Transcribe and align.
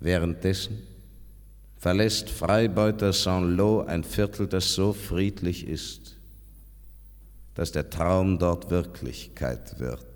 Währenddessen 0.00 0.82
verlässt 1.78 2.30
Freibeuter 2.30 3.12
Saint-Lô 3.12 3.82
ein 3.82 4.04
Viertel, 4.04 4.46
das 4.46 4.74
so 4.74 4.92
friedlich 4.92 5.66
ist, 5.66 6.16
dass 7.54 7.72
der 7.72 7.90
Traum 7.90 8.38
dort 8.38 8.70
Wirklichkeit 8.70 9.78
wird. 9.78 10.15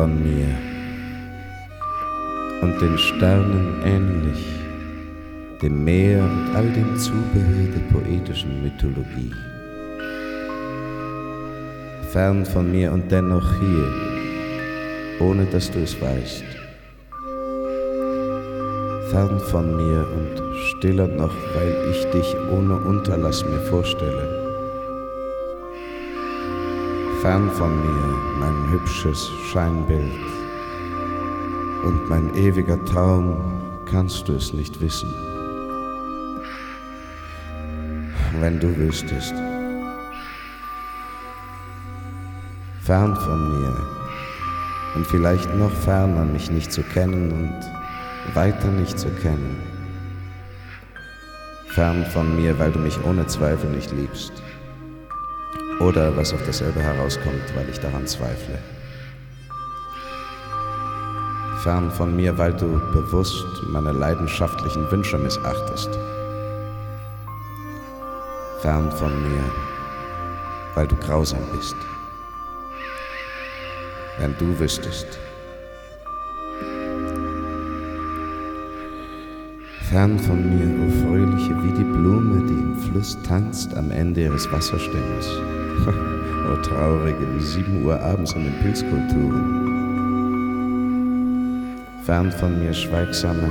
Von 0.00 0.22
mir 0.22 0.48
und 2.62 2.80
den 2.80 2.96
Sternen 2.96 3.82
ähnlich, 3.84 4.46
dem 5.60 5.84
Meer 5.84 6.22
und 6.22 6.56
all 6.56 6.68
dem 6.72 6.96
Zubehör 6.96 7.66
der 7.74 7.84
poetischen 7.92 8.62
Mythologie. 8.62 9.34
Fern 12.12 12.46
von 12.46 12.72
mir 12.72 12.92
und 12.92 13.12
dennoch 13.12 13.46
hier, 13.60 13.88
ohne 15.20 15.44
dass 15.44 15.70
du 15.70 15.80
es 15.80 16.00
weißt. 16.00 16.44
Fern 19.10 19.38
von 19.50 19.66
mir 19.76 20.06
und 20.16 20.34
stiller 20.68 21.08
noch, 21.08 21.36
weil 21.54 21.90
ich 21.90 22.06
dich 22.06 22.34
ohne 22.50 22.76
Unterlass 22.76 23.44
mir 23.44 23.60
vorstelle 23.68 24.39
Fern 27.20 27.50
von 27.50 27.78
mir 27.78 28.16
mein 28.38 28.70
hübsches 28.70 29.30
Scheinbild 29.52 30.22
und 31.84 32.08
mein 32.08 32.34
ewiger 32.34 32.82
Traum, 32.86 33.36
kannst 33.84 34.26
du 34.26 34.32
es 34.32 34.54
nicht 34.54 34.80
wissen. 34.80 35.12
Wenn 38.40 38.58
du 38.58 38.74
wüsstest. 38.74 39.34
Fern 42.80 43.14
von 43.14 43.60
mir 43.60 43.76
und 44.94 45.06
vielleicht 45.06 45.54
noch 45.56 45.72
ferner 45.72 46.24
mich 46.24 46.50
nicht 46.50 46.72
zu 46.72 46.82
kennen 46.82 47.32
und 47.32 48.34
weiter 48.34 48.68
nicht 48.68 48.98
zu 48.98 49.10
kennen. 49.10 49.60
Fern 51.66 52.06
von 52.06 52.34
mir, 52.34 52.58
weil 52.58 52.72
du 52.72 52.78
mich 52.78 52.98
ohne 53.04 53.26
Zweifel 53.26 53.68
nicht 53.68 53.92
liebst 53.92 54.42
oder 55.80 56.14
was 56.16 56.32
auf 56.32 56.44
dasselbe 56.46 56.80
herauskommt, 56.80 57.56
weil 57.56 57.68
ich 57.68 57.80
daran 57.80 58.06
zweifle. 58.06 58.58
Fern 61.62 61.90
von 61.90 62.16
mir, 62.16 62.36
weil 62.38 62.52
du 62.52 62.80
bewusst 62.92 63.44
meine 63.68 63.92
leidenschaftlichen 63.92 64.90
Wünsche 64.90 65.18
missachtest. 65.18 65.90
Fern 68.60 68.90
von 68.92 69.10
mir, 69.22 69.44
weil 70.74 70.86
du 70.86 70.96
grausam 70.96 71.40
bist. 71.56 71.76
Wenn 74.18 74.36
du 74.38 74.58
wüsstest, 74.58 75.18
fern 79.90 80.18
von 80.18 80.38
mir, 80.48 80.66
o 80.66 80.86
oh 80.86 81.06
Fröhliche, 81.06 81.62
wie 81.62 81.72
die 81.72 81.84
Blume, 81.84 82.46
die 82.46 82.54
im 82.54 82.76
Fluss 82.76 83.18
tanzt 83.26 83.74
am 83.76 83.90
Ende 83.90 84.22
ihres 84.22 84.50
Wasserstämmens. 84.52 85.59
Oh, 86.50 86.56
Traurige, 86.62 87.26
wie 87.36 87.42
sieben 87.42 87.84
Uhr 87.84 88.00
abends 88.00 88.32
in 88.32 88.42
den 88.44 88.54
Pilzkulturen. 88.60 89.70
Fern 92.04 92.32
von 92.32 92.58
mir, 92.58 92.72
Schweigsame, 92.74 93.48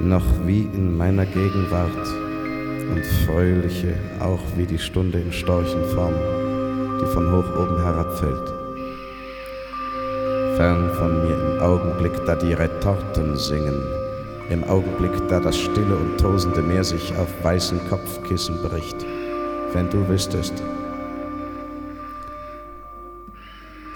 noch 0.00 0.24
wie 0.44 0.62
in 0.62 0.96
meiner 0.96 1.24
Gegenwart 1.24 2.08
und 2.90 3.04
Fröhliche, 3.24 3.94
auch 4.18 4.40
wie 4.56 4.66
die 4.66 4.78
Stunde 4.78 5.20
in 5.20 5.32
Storchenform, 5.32 6.14
die 7.00 7.06
von 7.12 7.30
hoch 7.30 7.56
oben 7.56 7.80
herabfällt. 7.80 8.48
Fern 10.56 10.90
von 10.94 11.22
mir 11.24 11.36
im 11.36 11.60
Augenblick, 11.62 12.24
da 12.26 12.34
die 12.34 12.54
Retorten 12.54 13.36
singen, 13.36 13.82
im 14.50 14.64
Augenblick, 14.64 15.12
da 15.28 15.38
das 15.38 15.56
stille 15.56 15.96
und 15.96 16.18
tosende 16.18 16.62
Meer 16.62 16.82
sich 16.82 17.12
auf 17.16 17.28
weißen 17.44 17.78
Kopfkissen 17.88 18.56
bricht, 18.62 19.06
wenn 19.72 19.88
du 19.90 20.06
wüsstest, 20.08 20.62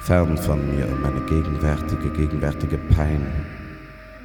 fern 0.02 0.38
von 0.38 0.74
mir 0.74 0.86
meine 1.02 1.20
gegenwärtige, 1.26 2.08
gegenwärtige 2.10 2.78
Pein, 2.78 3.26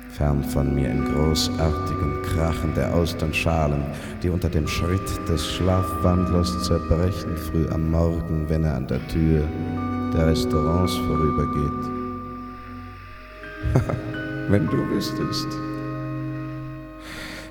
fern 0.09 0.43
von 0.43 0.73
mir 0.75 0.89
im 0.89 1.05
großartigen 1.13 2.21
Krachen 2.21 2.73
der 2.75 2.93
Austernschalen, 2.93 3.83
die 4.21 4.29
unter 4.29 4.49
dem 4.49 4.67
Schritt 4.67 5.27
des 5.27 5.45
Schlafwandlers 5.45 6.63
zerbrechen, 6.63 7.35
früh 7.35 7.67
am 7.69 7.91
Morgen, 7.91 8.45
wenn 8.47 8.63
er 8.63 8.75
an 8.75 8.87
der 8.87 9.05
Tür 9.07 9.43
der 10.13 10.27
Restaurants 10.27 10.95
vorübergeht. 10.95 11.91
wenn 14.49 14.67
du 14.67 14.77
wüsstest, 14.89 15.47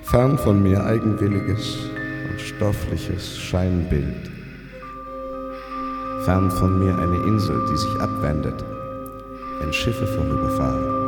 fern 0.03 0.39
von 0.39 0.63
mir 0.63 0.85
eigenwilliges 0.85 1.90
stoffliches 2.57 3.39
Scheinbild, 3.39 4.31
fern 6.25 6.51
von 6.51 6.79
mir 6.79 6.97
eine 6.99 7.17
Insel, 7.27 7.57
die 7.71 7.77
sich 7.77 8.01
abwendet, 8.01 8.65
wenn 9.61 9.73
Schiffe 9.73 10.07
vorüberfahren. 10.07 11.01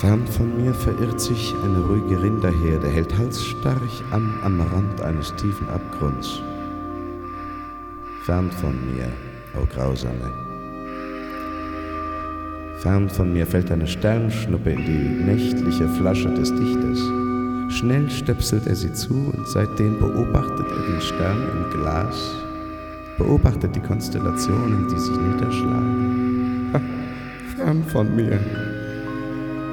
Fern 0.00 0.26
von 0.26 0.62
mir 0.62 0.72
verirrt 0.74 1.20
sich 1.20 1.54
eine 1.64 1.80
ruhige 1.80 2.22
Rinderherde, 2.22 2.88
hält 2.88 3.16
halsstarrig 3.18 4.02
an 4.12 4.32
am 4.44 4.60
Rand 4.60 5.00
eines 5.00 5.34
tiefen 5.34 5.68
Abgrunds. 5.70 6.40
Fern 8.24 8.50
von 8.60 8.74
mir, 8.94 9.06
o 9.56 9.62
oh 9.62 9.66
Grausame. 9.74 10.30
Fern 12.78 13.08
von 13.08 13.32
mir 13.32 13.46
fällt 13.46 13.72
eine 13.72 13.88
Sternschnuppe 13.88 14.70
in 14.70 14.84
die 14.84 15.24
nächtliche 15.24 15.88
Flasche 15.88 16.32
des 16.32 16.54
Dichters 16.54 17.27
Schnell 17.68 18.08
stöpselt 18.08 18.66
er 18.66 18.74
sie 18.74 18.92
zu 18.94 19.30
und 19.36 19.46
seitdem 19.46 19.98
beobachtet 19.98 20.66
er 20.70 20.86
den 20.90 21.00
Stern 21.02 21.42
im 21.52 21.70
Glas, 21.70 22.34
beobachtet 23.18 23.76
die 23.76 23.80
Konstellationen, 23.80 24.88
die 24.88 24.98
sich 24.98 25.16
niederschlagen. 25.16 26.70
Ha, 26.72 26.80
fern 27.56 27.84
von 27.84 28.16
mir. 28.16 28.40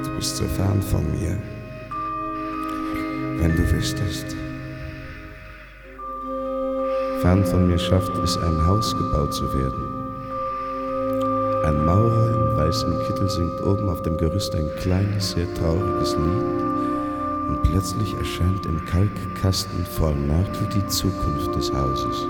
Du 0.04 0.10
bist 0.14 0.36
so 0.36 0.44
fern 0.44 0.82
von 0.82 1.10
mir. 1.10 1.38
Wenn 3.38 3.56
du 3.56 3.70
wüsstest. 3.72 4.36
Fern 7.22 7.44
von 7.46 7.66
mir 7.66 7.78
schafft 7.78 8.12
es, 8.22 8.36
ein 8.36 8.66
Haus 8.66 8.94
gebaut 8.94 9.32
zu 9.32 9.44
werden. 9.54 9.96
Ein 11.64 11.84
Maurer 11.86 12.28
im 12.28 12.56
weißen 12.58 12.92
Kittel 13.06 13.28
singt 13.30 13.60
oben 13.62 13.88
auf 13.88 14.02
dem 14.02 14.18
Gerüst 14.18 14.54
ein 14.54 14.68
kleines, 14.80 15.30
sehr 15.30 15.52
trauriges 15.54 16.14
Lied 16.14 16.66
plötzlich 17.76 18.14
erscheint 18.14 18.64
im 18.64 18.82
Kalkkasten 18.86 19.84
voll 19.84 20.14
Mörtel 20.14 20.66
die 20.74 20.86
Zukunft 20.86 21.54
des 21.54 21.70
Hauses. 21.70 22.26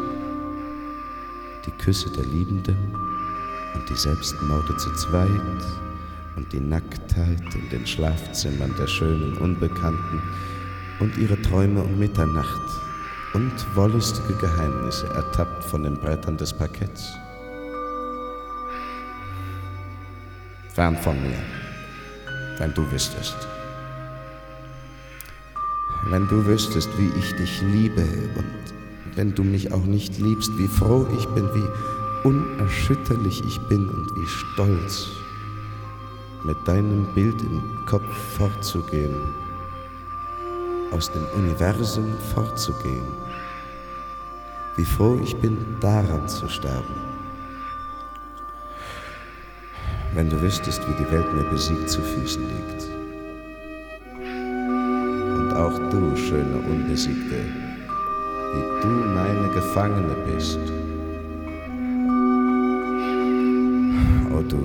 Die 1.64 1.70
Küsse 1.70 2.10
der 2.10 2.24
Liebenden 2.24 2.76
und 3.72 3.88
die 3.88 3.94
Selbstmorde 3.94 4.76
zu 4.76 4.92
zweit 4.94 5.30
und 6.34 6.52
die 6.52 6.58
Nacktheit 6.58 7.54
in 7.54 7.68
den 7.70 7.86
Schlafzimmern 7.86 8.74
der 8.76 8.88
schönen 8.88 9.38
Unbekannten 9.38 10.20
und 10.98 11.16
ihre 11.16 11.40
Träume 11.42 11.80
um 11.80 11.96
Mitternacht 11.96 12.68
und 13.32 13.52
wollüstige 13.76 14.34
Geheimnisse 14.34 15.06
ertappt 15.14 15.62
von 15.62 15.84
den 15.84 15.96
Brettern 15.96 16.36
des 16.36 16.52
Parketts. 16.52 17.14
Fern 20.74 20.96
von 20.96 21.22
mir, 21.22 21.38
wenn 22.58 22.74
du 22.74 22.90
wüsstest. 22.90 23.46
Wenn 26.08 26.28
du 26.28 26.46
wüsstest, 26.46 26.88
wie 26.98 27.10
ich 27.18 27.34
dich 27.34 27.62
liebe 27.62 28.02
und 28.36 29.16
wenn 29.16 29.34
du 29.34 29.42
mich 29.42 29.72
auch 29.72 29.84
nicht 29.84 30.18
liebst, 30.18 30.56
wie 30.56 30.68
froh 30.68 31.04
ich 31.18 31.26
bin, 31.30 31.48
wie 31.52 32.28
unerschütterlich 32.28 33.42
ich 33.44 33.58
bin 33.62 33.88
und 33.88 34.14
wie 34.14 34.26
stolz, 34.26 35.08
mit 36.44 36.56
deinem 36.64 37.06
Bild 37.12 37.40
im 37.42 37.60
Kopf 37.86 38.06
fortzugehen, 38.38 39.16
aus 40.92 41.10
dem 41.10 41.24
Universum 41.34 42.14
fortzugehen, 42.34 43.08
wie 44.76 44.84
froh 44.84 45.18
ich 45.20 45.34
bin, 45.36 45.58
daran 45.80 46.28
zu 46.28 46.48
sterben. 46.48 46.94
Wenn 50.14 50.30
du 50.30 50.40
wüsstest, 50.40 50.86
wie 50.88 51.04
die 51.04 51.10
Welt 51.10 51.34
mir 51.34 51.50
besiegt 51.50 51.90
zu 51.90 52.00
Füßen 52.00 52.42
liegt 52.42 52.95
auch 55.56 55.78
du, 55.90 56.16
schöne 56.16 56.58
Unbesiegte, 56.68 57.40
wie 58.52 58.82
du 58.82 58.88
meine 58.88 59.48
Gefangene 59.54 60.14
bist. 60.26 60.60
O 64.34 64.42
du, 64.42 64.62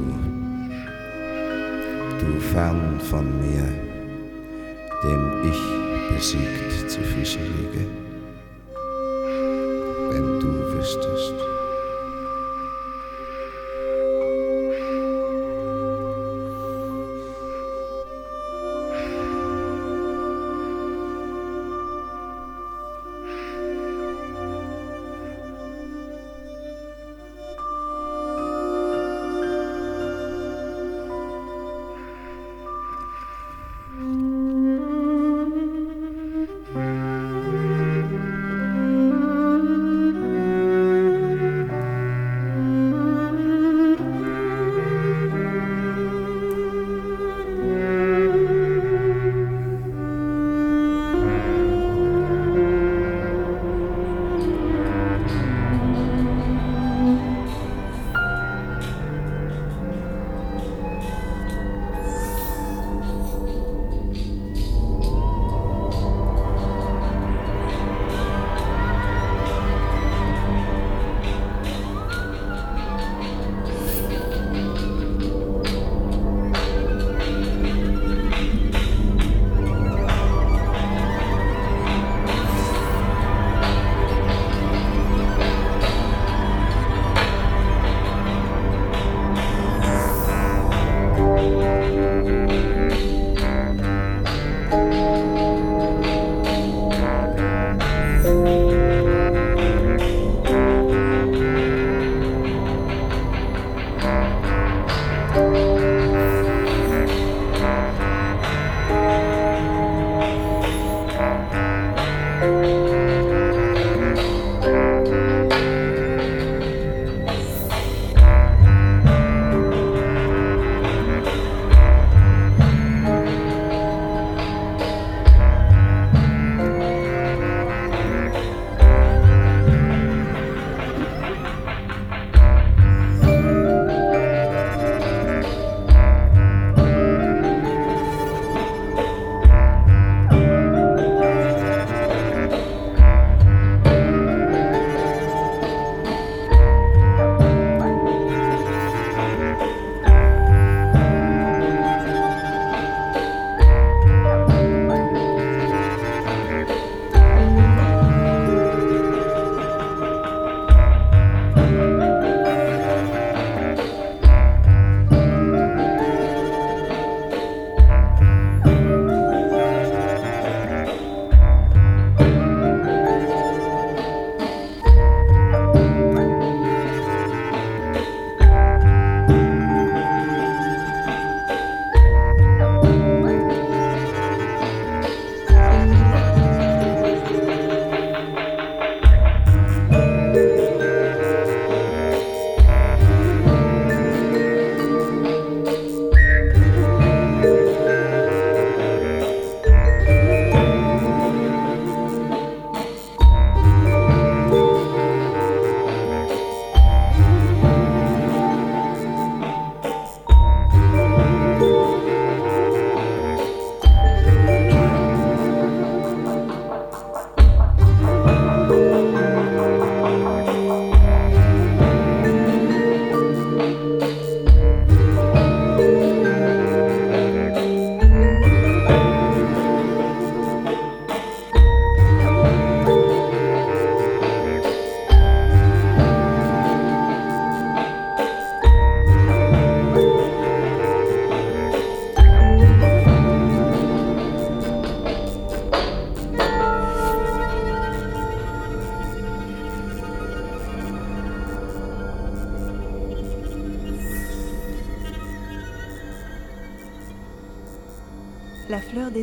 du 2.20 2.40
fern 2.54 3.00
von 3.10 3.26
mir, 3.40 3.68
dem 5.04 5.50
ich 5.50 6.16
besiegt 6.16 6.90
zu 6.90 7.00
Füßen 7.00 7.42
liege, 7.42 7.88
wenn 10.10 10.40
du 10.40 10.78
wüsstest. 10.78 11.51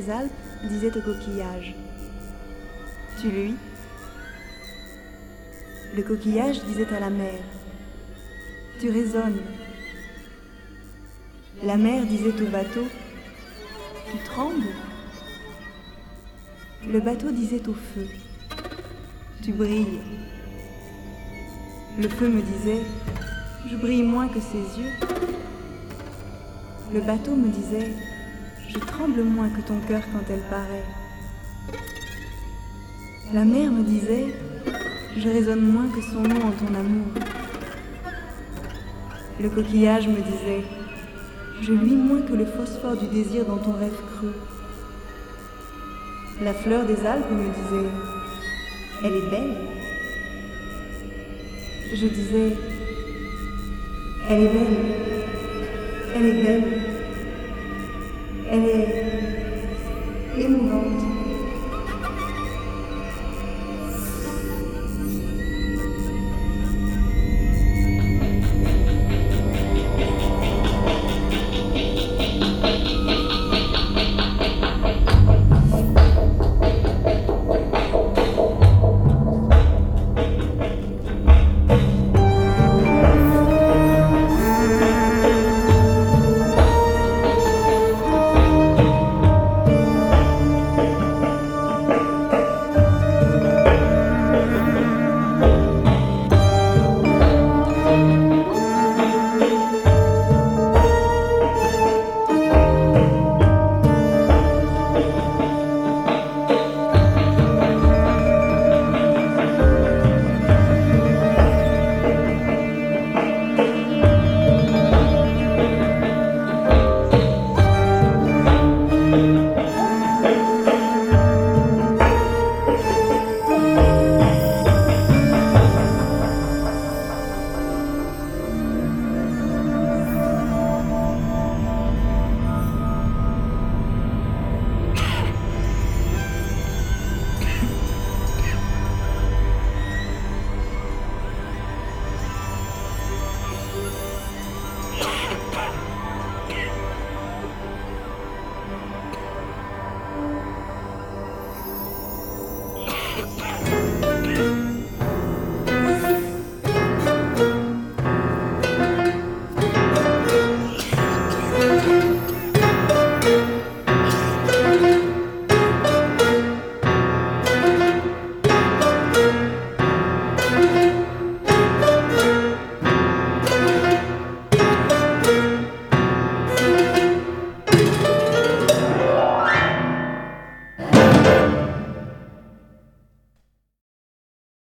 Des 0.08 0.14
Alpes 0.14 0.32
disait 0.64 0.96
au 0.96 1.00
coquillage 1.00 1.74
Tu 3.20 3.30
lui 3.30 3.54
Le 5.94 6.02
coquillage 6.02 6.64
disait 6.64 6.92
à 6.94 7.00
la 7.00 7.10
mer 7.10 7.40
Tu 8.80 8.90
résonnes. 8.90 9.40
La 11.62 11.76
mer 11.76 12.06
disait 12.06 12.40
au 12.40 12.46
bateau 12.46 12.86
Tu 14.10 14.18
trembles 14.24 14.72
Le 16.86 17.00
bateau 17.00 17.30
disait 17.30 17.68
au 17.68 17.74
feu 17.74 18.06
Tu 19.42 19.52
brilles. 19.52 20.00
Le 21.98 22.08
feu 22.08 22.28
me 22.28 22.40
disait 22.40 22.82
Je 23.70 23.76
brille 23.76 24.04
moins 24.04 24.28
que 24.28 24.40
ses 24.40 24.80
yeux. 24.80 24.92
Le 26.94 27.00
bateau 27.00 27.34
me 27.34 27.48
disait 27.48 27.92
Je 28.68 28.78
tremble 28.78 29.22
moins 29.22 29.48
que 29.48 29.62
ton 29.62 29.78
cœur 29.88 30.02
quand 30.12 30.30
elle 30.30 30.42
paraît. 30.50 30.84
La 33.32 33.44
mer 33.44 33.70
me 33.72 33.82
disait 33.82 34.26
Je 35.16 35.26
résonne 35.26 35.62
moins 35.62 35.88
que 35.88 36.02
son 36.02 36.20
nom 36.20 36.36
en 36.36 36.50
ton 36.50 36.74
amour. 36.74 37.06
Le 39.40 39.48
coquillage 39.48 40.06
me 40.08 40.20
disait 40.20 40.64
Je 41.62 41.72
luis 41.72 41.96
moins 41.96 42.20
que 42.20 42.34
le 42.34 42.44
phosphore 42.44 42.96
du 42.96 43.06
désir 43.06 43.46
dans 43.46 43.56
ton 43.56 43.72
rêve 43.72 43.98
creux. 44.18 44.34
La 46.42 46.52
fleur 46.52 46.84
des 46.84 47.06
Alpes 47.06 47.30
me 47.30 47.48
disait 47.48 47.88
Elle 49.02 49.14
est 49.14 49.30
belle. 49.30 49.56
Je 51.94 52.06
disais 52.06 52.56
Elle 54.28 54.42
est 54.42 54.48
belle. 54.48 54.76
Elle 56.14 56.26
est 56.26 56.42
belle. 56.42 56.97
ele, 58.50 58.70
é 58.70 60.32
ele 60.36 60.48
não 60.48 61.07